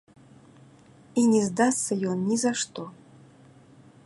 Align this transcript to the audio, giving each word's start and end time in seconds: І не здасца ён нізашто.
І 1.23 1.27
не 1.35 1.43
здасца 1.49 1.91
ён 2.13 2.27
нізашто. 2.31 2.81